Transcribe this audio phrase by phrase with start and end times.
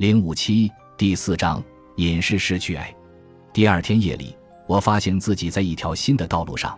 [0.00, 1.62] 零五七第四章
[1.96, 2.90] 隐士失去爱。
[3.52, 4.34] 第二天夜里，
[4.66, 6.74] 我发现自己在一条新的道路上，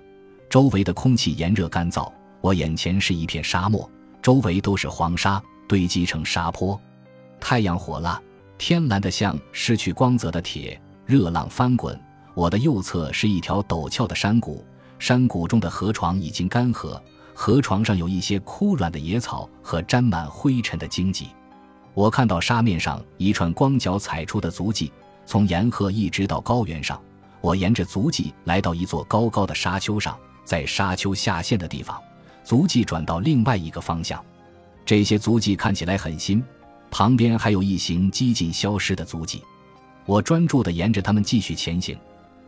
[0.50, 3.88] 周围的空气炎热干燥，我眼前是一片沙漠，
[4.20, 6.76] 周围都是黄沙堆积成沙坡，
[7.38, 8.20] 太阳火辣，
[8.58, 10.76] 天蓝的像失去光泽的铁，
[11.06, 11.96] 热浪翻滚。
[12.34, 14.66] 我的右侧是一条陡峭的山谷，
[14.98, 17.00] 山谷中的河床已经干涸，
[17.32, 21.28] 河床上有一些枯软的野草和沾满灰尘的荆棘。
[21.94, 24.90] 我看到沙面上一串光脚踩出的足迹，
[25.26, 27.00] 从沿河一直到高原上。
[27.40, 32.00] 我沿着足迹来到一座高高的沙丘上，在沙丘下陷的地方，
[32.44, 34.24] 足迹转到另外一个方向。
[34.86, 36.42] 这些足迹看起来很新，
[36.90, 39.42] 旁边还有一行几近消失的足迹。
[40.06, 41.96] 我专注地沿着它们继续前行，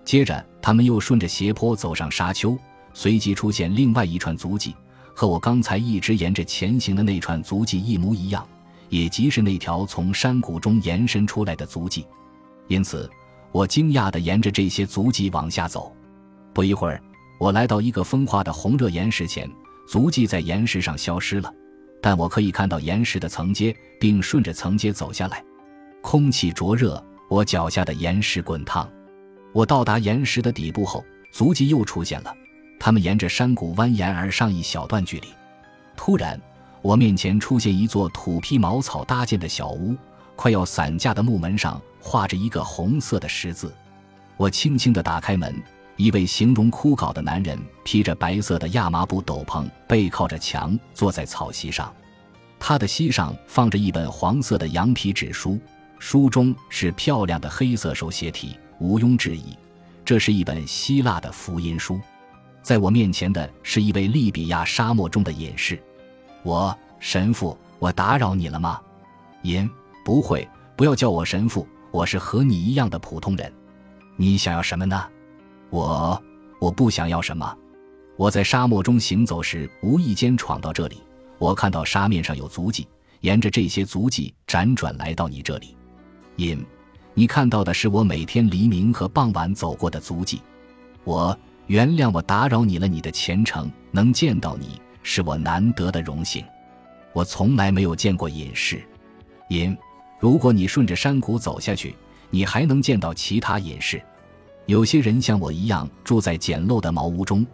[0.05, 2.57] 接着他们又顺着斜坡走上沙丘，
[2.95, 4.75] 随即出现另外一串足迹，
[5.13, 8.47] 和我刚才一直沿着前行的那串足迹一模一样。
[8.89, 12.07] 也即是那条从山谷中延伸出来的足迹，
[12.69, 13.11] 因此
[13.53, 15.95] 我惊讶地沿着这些足迹往下走。
[16.53, 17.03] 不一会儿，
[17.39, 19.51] 我来到一个风化的红热岩石前，
[19.89, 21.53] 足迹在岩石上消失了，
[22.01, 25.43] 但我可以看到岩石的层阶，并顺着层阶走下来。
[26.01, 28.89] 空气灼热，我脚下的岩石滚烫。
[29.53, 32.33] 我到达岩石的底部后，足迹又出现了，
[32.79, 35.29] 它们沿着山谷蜿蜒而上一小段距离。
[35.97, 36.41] 突然。
[36.85, 39.97] 我面前出现一座土坯茅草搭建的小屋，
[40.37, 43.75] 快要散架的木门上画着一个红色的十字。
[44.37, 45.55] 我轻轻地打开门，
[45.97, 51.91] 一位形容枯槁的男人披着白色的亚麻布斗篷，背靠着墙坐在草席上。
[52.61, 55.59] 他的膝上放着一本黄色的羊皮纸书，
[55.99, 59.57] 书中是漂亮的黑色手写体，毋庸置疑，
[60.05, 61.99] 这是一本希腊的福音书。
[62.61, 65.83] 在我面前的是一位利比亚沙漠中的隐士。
[66.45, 68.79] 我神父，我打扰你了吗？
[69.45, 69.69] 银，
[70.05, 73.51] 不会，不要叫我神父，我是和你一样的普通人。
[74.17, 75.03] 你想要什么呢？
[75.71, 76.23] 我，
[76.61, 77.57] 我不想要什么。
[78.17, 81.03] 我在沙漠中行走时，无意间闯到这里。
[81.39, 82.87] 我看到沙面上有足迹，
[83.21, 85.75] 沿着这些足迹辗转来到你这里。
[86.37, 86.63] 银，
[87.15, 90.43] 你看到的是我每天黎明和傍晚走过的足迹。
[91.05, 91.37] 我
[91.69, 94.79] 原谅我打扰你了，你的虔诚能见到你。
[95.05, 96.45] 是我难得的荣幸。
[97.13, 98.85] 我从来没有见过隐士。
[99.51, 99.77] 隐，
[100.19, 101.95] 如果你顺着山谷走下去，
[102.31, 104.03] 你还能见到其他隐士。
[104.67, 107.47] 有些人像我一样住在简陋的茅屋中，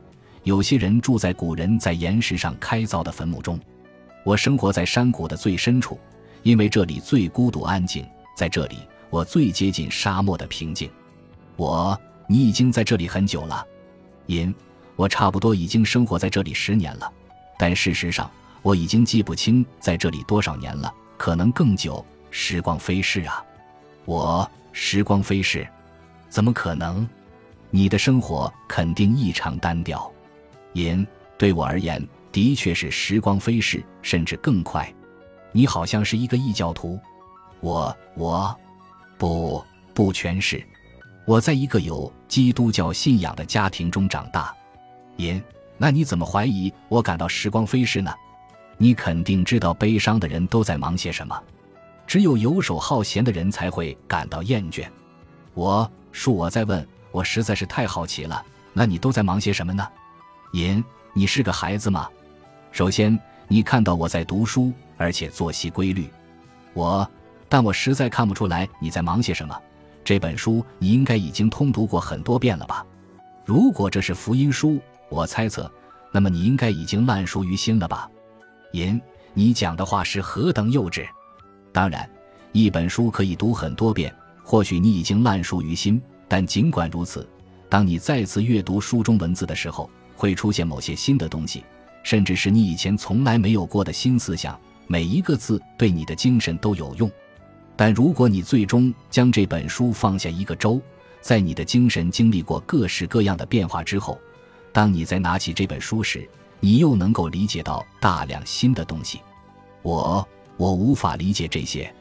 [0.45, 3.61] 有些人住在古人在岩石上开凿的坟墓中。
[4.25, 5.99] 我生活在山谷的最深处，
[6.43, 8.07] 因为这里最孤独安静，
[8.37, 8.77] 在这里
[9.11, 10.89] 我最接近沙漠的平静。
[11.57, 13.67] 我，你已经在这里很久了。
[14.27, 14.55] 隐，
[14.95, 17.13] 我差不多已经生活在这里十年了。
[17.63, 18.31] 但事实上，
[18.63, 22.03] 我已经记不清在这里多少年了，可能更久。
[22.31, 23.45] 时光飞逝啊，
[24.07, 25.69] 我时光飞逝，
[26.31, 27.07] 怎么可能？
[27.69, 30.11] 你的生活肯定异常单调。
[30.73, 31.07] 银
[31.37, 34.91] 对我而言，的确是时光飞逝，甚至更快。
[35.53, 36.99] 你好像是一个异教徒，
[37.61, 38.59] 我我，
[39.19, 39.63] 不
[39.93, 40.67] 不全是。
[41.27, 44.57] 我在一个有基督教信仰的家庭中长大。
[45.19, 45.43] 银。
[45.83, 48.13] 那你怎么怀疑我感到时光飞逝呢？
[48.77, 51.43] 你肯定知道悲伤的人都在忙些什么，
[52.07, 54.87] 只有游手好闲的人才会感到厌倦。
[55.55, 58.45] 我恕我在问，我实在是太好奇了。
[58.75, 59.89] 那你都在忙些什么呢？
[60.53, 62.07] 银，你是个孩子吗？
[62.73, 66.11] 首先，你看到我在读书，而且作息规律。
[66.75, 67.11] 我，
[67.49, 69.59] 但我实在看不出来你在忙些什么。
[70.05, 72.85] 这本书你应该已经通读过很多遍了吧？
[73.47, 74.79] 如果这是福音书。
[75.11, 75.71] 我猜测，
[76.13, 78.09] 那么你应该已经烂熟于心了吧？
[78.73, 78.99] 银，
[79.35, 81.05] 你讲的话是何等幼稚！
[81.73, 82.09] 当然，
[82.53, 87.29] 一本书可以读很多遍，或许你已经烂熟于心，但尽管如此，
[87.69, 91.65] 当你再次阅读书中文字的时候，会出现某些新的东西，
[92.03, 94.59] 甚至是你以前从来没有过的新思想。
[94.87, 97.09] 每一个字对你的精神都有用。
[97.77, 100.83] 但如果你最终将这本书放下一个周，
[101.21, 104.19] 在你的精神经历过各式各样的变化之后，
[104.73, 106.29] 当你在拿起这本书时，
[106.61, 109.21] 你又能够理解到大量新的东西。
[109.83, 110.27] 我
[110.57, 111.93] 我无法理解这些，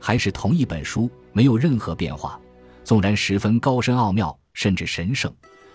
[0.00, 2.40] 还是同一本书，没有任何变化。
[2.84, 5.32] 纵然十分高深奥妙，甚至神圣，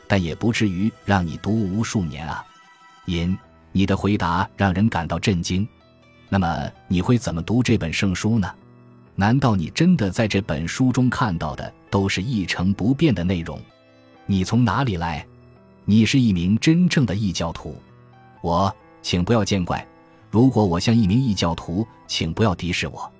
[0.07, 2.43] 但也不至于让你读无数年啊！
[3.05, 3.37] 银
[3.71, 5.67] 你的回答让人感到震惊。
[6.27, 8.51] 那么你会怎么读这本圣书呢？
[9.15, 13.61] 难道你真的在这本书中看到的都是一成不变的内容？
[14.25, 15.23] 你从哪里来？
[15.85, 17.75] 你是一名真正的异教徒，
[18.41, 19.85] 我请不要见怪。
[20.31, 23.11] 如果我像一名异教徒，请不要敌视我。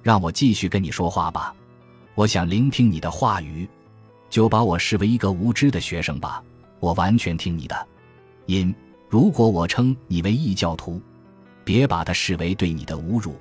[0.00, 1.54] 让我继续跟你说话吧。
[2.14, 3.68] 我想聆听你的话语，
[4.30, 6.42] 就把我视为一个无知的学生吧。
[6.78, 7.86] 我完全听你的。
[8.46, 8.72] 因
[9.08, 11.00] 如果我称你为异教徒，
[11.64, 13.34] 别把它视为对你的侮辱。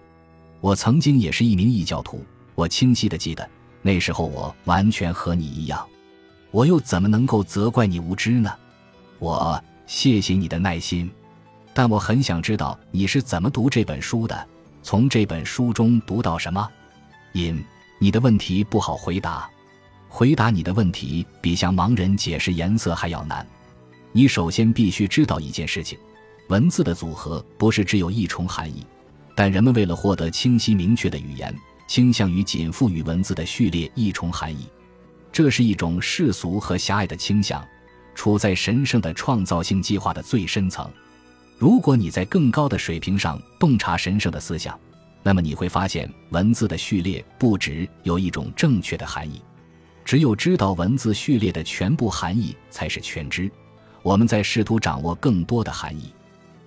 [0.62, 2.26] 我曾经也是一名异教徒，
[2.56, 3.48] 我清晰的记得
[3.84, 5.86] 那时候我完全和你一样。
[6.50, 8.52] 我又怎么能够责怪你无知呢？
[9.20, 11.10] 我谢谢你的耐心，
[11.74, 14.48] 但我很想知道你是怎么读这本书的，
[14.82, 16.70] 从这本书中读到什么。
[17.32, 17.64] 因
[18.00, 19.50] 你的问题不好回答，
[20.10, 23.46] 回答你的问题比向盲人解释颜色还要难。
[24.12, 25.98] 你首先必须知道一件事情：
[26.50, 28.86] 文字的组合不是只有一重含义，
[29.36, 31.56] 但人们为了获得清晰明确的语言，
[31.88, 34.68] 倾向于仅赋予文字的序列一重含义。
[35.32, 37.66] 这是一种世俗和狭隘的倾向，
[38.16, 40.90] 处在神圣的创造性计划的最深层。
[41.58, 44.78] 如果你在更高的水平上洞察神圣的思想，
[45.22, 49.42] 那么你会发现，文字的序列不只有一种正确的含义。
[50.04, 53.50] 只有知道文字序列的全部含义，才是全知。
[54.02, 56.14] 我们在试图掌握更多的含义。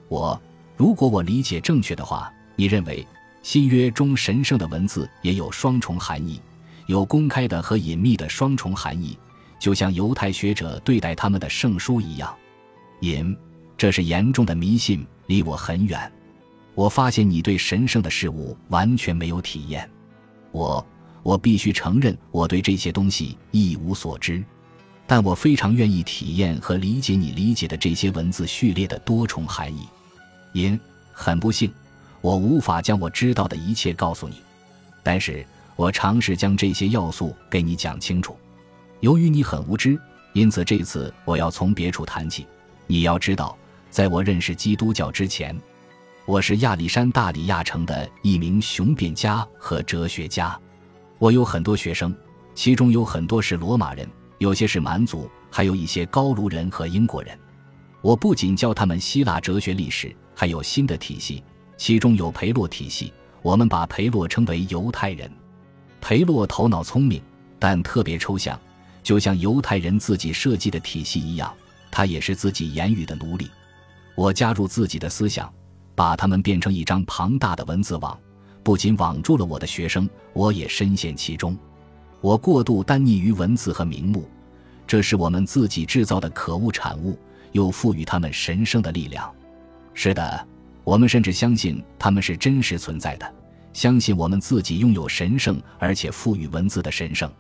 [0.09, 0.41] 我，
[0.77, 3.07] 如果我理解正确的话，你认为
[3.43, 6.41] 新约中神圣的文字也有双重含义。
[6.87, 9.19] 有公开的和隐秘的双重含义，
[9.59, 12.35] 就像犹太学者对待他们的圣书一样。
[13.01, 13.37] 隐，
[13.77, 16.11] 这是严重的迷信，离我很远。
[16.75, 19.89] 我发现你对神圣的事物完全没有体验。
[20.53, 20.87] 我，
[21.23, 24.45] 我必须承认我对这些东西一无所知，
[25.07, 29.89] 但我非常愿意体验和理解你理解的这些文字序列的多重含义。
[30.53, 30.79] 隐，
[31.13, 31.73] 很不幸，
[32.21, 34.37] 我无法将我知道的一切告诉你，
[35.03, 35.47] 但是。
[35.79, 38.35] 我尝试将这些要素给你讲清楚。
[39.01, 40.01] 由于你很无知，
[40.33, 42.47] 因此这次我要从别处谈起。
[42.87, 43.57] 你要知道，
[43.91, 45.55] 在我认识基督教之前，
[46.25, 50.59] 我是亚历山大里亚城的一名雄辩家和哲学家。
[51.19, 52.15] 我有很多学生，
[52.55, 54.09] 其中有很多是罗马人，
[54.39, 57.39] 有些是蛮族，还有一些高卢人和英国人。
[58.01, 61.43] 我不仅教他们希腊哲学历史，还有新的体系，
[61.77, 63.13] 其中有培洛体系。
[63.43, 65.31] 我们把培洛称为犹太人。
[66.01, 67.23] 裴洛头脑聪明，
[67.59, 68.59] 但特别抽象，
[69.07, 71.55] 就像犹太人自己设计的体系一样。
[71.93, 73.49] 他也是自己言语的奴隶。
[74.17, 75.49] 我加入自己的思想，
[75.95, 78.19] 把他们变成一张庞大的文字网，
[78.65, 81.57] 不仅网住了我的学生，我也深陷其中。
[82.21, 84.29] 我过度单溺于文字和名目，
[84.89, 87.17] 这是我们自己制造的可恶产物，
[87.53, 89.33] 又赋予他们神圣的力量。
[89.95, 90.49] 是的，
[90.83, 93.35] 我们甚至相信他们是真实存在的。
[93.73, 97.31] 相信我们自己拥有神圣而且赋予文字的神圣。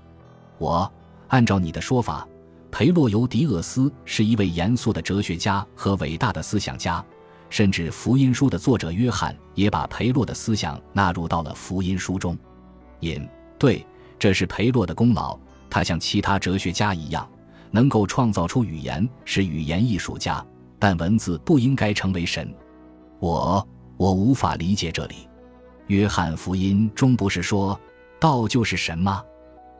[0.58, 0.90] 我
[1.28, 2.26] 按照你的说法，
[2.70, 7.04] 培洛尤迪厄斯是一位严肃的哲学家和伟大的思想家，
[7.50, 12.36] 甚至福音书的作者约翰也把培洛的思想纳入到了福音书中。
[13.00, 13.28] 因
[13.58, 13.84] 对，
[14.18, 15.38] 这是培洛的功劳。
[15.68, 17.28] 他像其他哲学家一样，
[17.70, 20.44] 能够创造出语言，是语言艺术家。
[20.78, 22.54] 但文字不应该成为神。
[23.18, 25.28] 我我无法理解这里。
[25.86, 27.78] 约翰福音中不是说
[28.20, 29.22] 道就是神吗？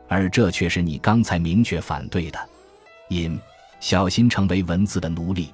[0.09, 2.39] 而这却是你刚才明确反对的。
[3.09, 3.39] 因
[3.81, 5.53] 小心成为文字的奴隶，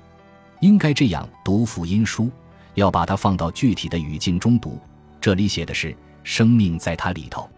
[0.61, 2.31] 应该这样读福音书，
[2.75, 4.79] 要把它放到具体的语境中读。
[5.21, 7.49] 这里写的是生命在它里头。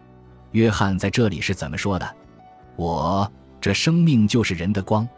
[0.53, 2.17] 约翰在这里是怎么说的？
[2.77, 5.09] 我这生命就是人的光，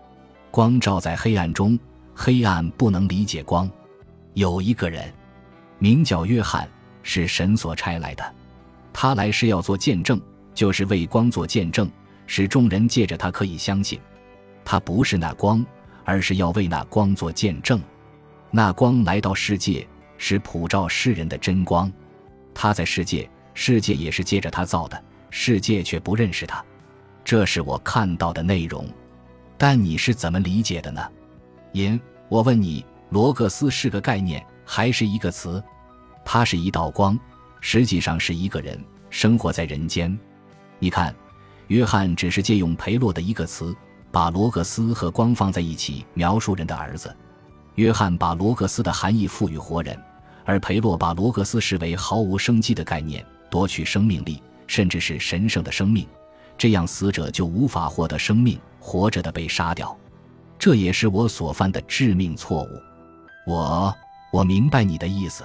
[0.50, 1.78] 光照在黑暗中，
[2.14, 3.70] 黑暗不能理解光。
[4.34, 5.12] 有一个人，
[5.78, 6.68] 名叫约翰。
[7.08, 8.34] 是神所差来的，
[8.92, 10.20] 他来是要做见证，
[10.56, 11.88] 就是为光做见证，
[12.26, 14.00] 使众人借着他可以相信。
[14.64, 15.64] 他不是那光，
[16.02, 17.80] 而是要为那光做见证。
[18.50, 19.86] 那光来到世界，
[20.16, 21.92] 是普照世人的真光。
[22.54, 26.64] 他在世界，世界也是借着他造的，世界却不认识他。
[27.22, 28.88] 这是我看到的内容，
[29.58, 31.06] 但你是怎么理解的呢？
[31.72, 35.62] 因我问你，罗格斯是个概念还是一个词？
[36.24, 37.18] 他是一道光，
[37.60, 40.18] 实际上是一个人，生活在人间。
[40.78, 41.14] 你看，
[41.68, 43.74] 约翰只是借用培洛的一个词，
[44.10, 47.14] 把罗格斯和光放在一起，描述人的儿子。
[47.76, 49.98] 约翰把罗格斯的含义赋予活人，
[50.44, 56.06] 而培洛把罗格斯视为毫无生机的概念，夺取生命力，甚至是神圣的生命。
[56.56, 59.94] 这样，死者就无法获得生命，活着的被杀掉。
[60.58, 62.68] 这也是我所犯的致命错误。
[63.46, 63.94] 我，
[64.32, 65.44] 我明白你的意思。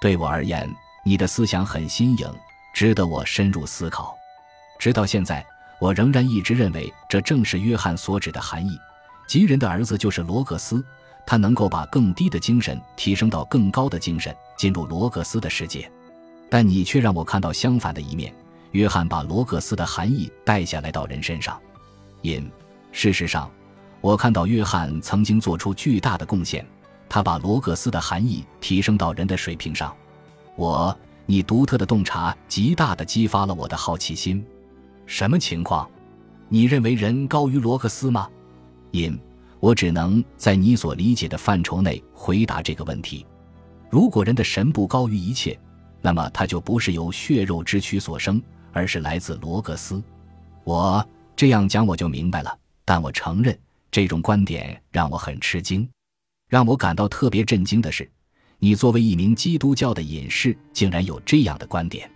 [0.00, 0.70] 对我而言，
[1.02, 2.30] 你的思想很新颖，
[2.74, 4.14] 值得我深入思考。
[4.78, 5.44] 直到现在，
[5.78, 8.78] 我仍然一直认为这正是约翰所指的含义：
[9.26, 10.84] 吉人的儿子就是罗格斯，
[11.26, 15.90] 他能够把更低的精神提升到更高的精神，进入罗格斯的世界。
[16.50, 18.32] 但你却让我看到相反的一面。
[18.72, 21.60] 约翰把罗格斯的含义带下来到人身上。
[22.22, 22.50] 因
[22.90, 23.50] 事实上，
[24.00, 26.66] 我看到约翰曾经做出巨大的贡献，
[27.08, 29.96] 他把罗格斯的含义提升到人的水平上。
[30.56, 34.44] 我，你独特的洞察极大地激发了我的好奇心。
[35.06, 35.88] 什么情况？
[36.48, 38.28] 你认为人高于罗格斯吗？
[38.90, 39.18] 因，
[39.60, 43.26] 我只能在你所理解的范畴内回答这个问题。
[43.90, 45.58] 如果人的神不高于一切，
[46.00, 48.40] 那么他就不是由血肉之躯所生，
[48.72, 50.02] 而是来自罗格斯。
[50.64, 53.58] 我这样讲我就明白了，但我承认
[53.90, 55.88] 这种观点让我很吃惊。
[56.48, 58.08] 让我感到特别震惊的是，
[58.58, 62.08] 你作为一名基督教的隐士，竟然有这样的观点。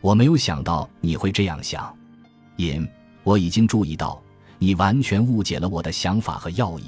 [0.00, 1.96] 我没有想到你会这样想。
[2.66, 2.88] 隐，
[3.22, 4.22] 我已经注意到
[4.58, 6.84] 你完全误解了我的想法和要义。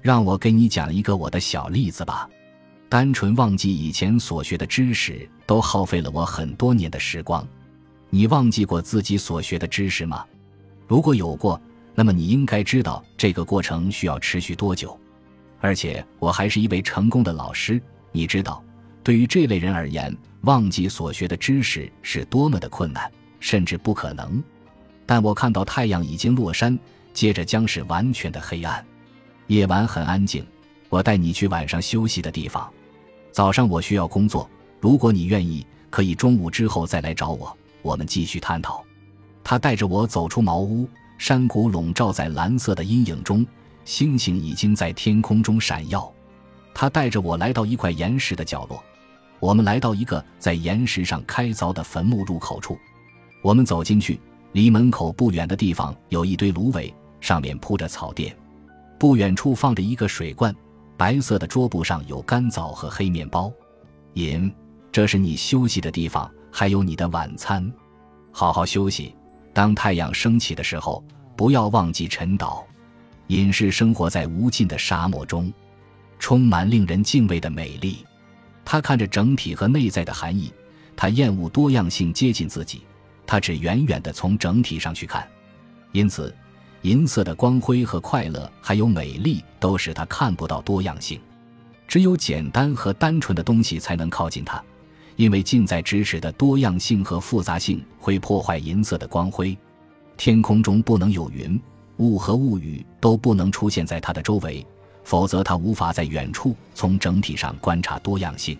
[0.00, 2.28] 让我给你讲一个我的小例子吧。
[2.88, 7.46] 单纯忘记以前所学的知识，都耗费了我很多年的时光。
[8.10, 10.24] 你忘记过自己所学的知识吗？
[10.86, 11.60] 如果有过，
[11.94, 14.98] 那么你应该知道这个过程需要持续多久。
[15.60, 18.62] 而且我还是一位成功的老师，你知道，
[19.02, 23.10] 对于这类人而言，忘记所学的知识是多么的困难，
[23.40, 24.42] 甚至不可能。
[25.08, 26.78] 但我看到太阳已经落山，
[27.14, 28.84] 接着将是完全的黑暗。
[29.46, 30.46] 夜晚很安静，
[30.90, 32.70] 我带你去晚上休息的地方。
[33.32, 34.46] 早上我需要工作，
[34.78, 38.84] 如果你愿意，可以中午之后再来找我，我们继续探讨。
[39.42, 40.86] 他带着我走出茅屋，
[41.16, 43.46] 山谷笼罩在蓝色的阴影中，
[43.86, 46.12] 星星已经在天空中闪耀。
[46.74, 48.84] 他带着我来到一块岩石的角落，
[49.40, 52.78] 我们来到一个在岩石上开凿的坟墓入口处。
[53.40, 54.20] 我们走进去，
[54.52, 58.34] 离门口不远的地方有一堆芦苇，上面铺着草垫，
[58.98, 60.54] 不远处放着一个水罐。
[60.96, 63.52] 白色的桌布上有干枣和黑面包，
[64.14, 64.52] 尹，
[64.90, 67.72] 这是你休息的地方，还有你的晚餐，
[68.32, 69.14] 好好休息。
[69.52, 71.04] 当太阳升起的时候，
[71.36, 72.64] 不要忘记晨祷。
[73.28, 75.52] 隐士生活在无尽的沙漠中，
[76.18, 77.98] 充满令人敬畏的美丽。
[78.64, 80.52] 他看着整体和内在的含义，
[80.96, 82.82] 他厌恶多样性接近自己，
[83.28, 85.28] 他只远远地从整体上去看，
[85.92, 86.34] 因此。
[86.82, 91.20] 银色的光辉和快乐，还有美丽，都使他看不到多样性。
[91.88, 94.62] 只有简单和单纯的东西才能靠近他，
[95.16, 99.58] 因为近在咫尺的多样性和复杂性会破坏银色的光辉。
[100.16, 101.60] 天空中不能有云，
[101.96, 104.64] 雾和雾雨都不能出现在他的周围，
[105.02, 108.56] 否则他无法在远处从整体上观察多样性。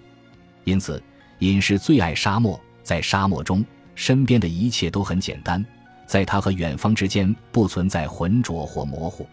[0.64, 1.00] 因此，
[1.38, 3.64] 隐士最爱沙漠，在沙漠中，
[3.98, 5.62] 身边的一切都很简单。
[6.06, 9.26] 在他和远方之间不存在浑浊或模糊。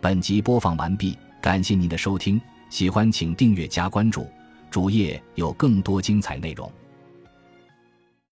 [0.00, 4.30] 本集播放完毕，感谢您的收听，喜欢请订阅加关注，
[4.70, 6.70] 主页有更多精彩内容。